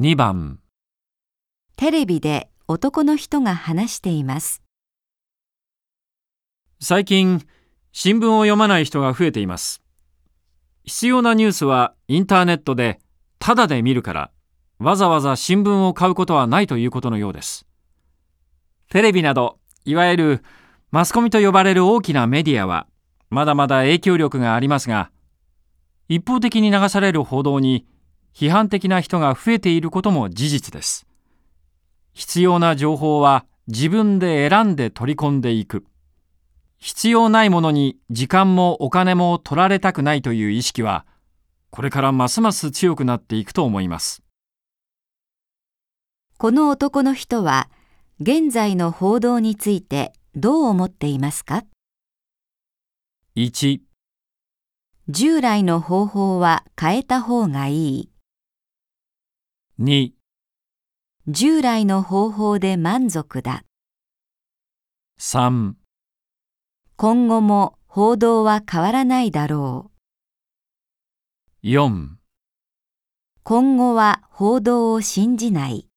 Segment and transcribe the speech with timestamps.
[0.00, 0.60] 2番。
[1.74, 4.62] テレビで男の人が話しています。
[6.78, 7.44] 最近
[7.90, 9.82] 新聞を読まない人が増えています。
[10.84, 13.00] 必要なニュースはインターネットで
[13.40, 14.30] タダで見るから
[14.78, 17.66] わざわざ新聞を買うことはないということのようです。
[18.90, 20.44] テレビなどいわゆる
[20.92, 22.86] マスコミと呼ばれる大きなメディアは
[23.30, 25.10] まだまだ影響力がありますが
[26.08, 27.84] 一方的に流される報道に
[28.34, 31.06] 批判的な人が増えていることも事実です。
[32.12, 35.84] 必要な情報は自分で選んで取り込んでいく。
[36.78, 41.06] 必要ないものに時間もお金も取られたくないという意識は
[41.70, 44.22] これからますます強くなっていくと思います。
[46.38, 47.68] この男の人は
[48.20, 51.64] 現在の報道についてどう思っていますか
[53.36, 53.80] ？1
[55.08, 58.10] 従来の方法は変えた方がいい。
[59.80, 60.10] 2
[61.28, 63.62] 従来の方法で満足だ。
[65.20, 65.74] 3
[66.96, 69.92] 今後も報道は変わらないだろ
[71.62, 71.66] う。
[71.68, 72.08] 4
[73.44, 75.87] 今後は報道を信じない。